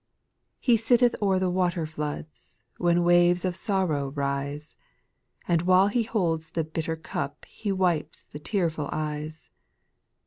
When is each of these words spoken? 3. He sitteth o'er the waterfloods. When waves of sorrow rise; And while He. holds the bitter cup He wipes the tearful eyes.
3. 0.65 0.71
He 0.73 0.77
sitteth 0.77 1.15
o'er 1.21 1.37
the 1.37 1.51
waterfloods. 1.51 2.55
When 2.77 3.03
waves 3.03 3.45
of 3.45 3.55
sorrow 3.55 4.09
rise; 4.09 4.75
And 5.47 5.61
while 5.61 5.89
He. 5.89 6.01
holds 6.01 6.49
the 6.49 6.63
bitter 6.63 6.95
cup 6.95 7.45
He 7.45 7.71
wipes 7.71 8.23
the 8.23 8.39
tearful 8.39 8.89
eyes. 8.91 9.51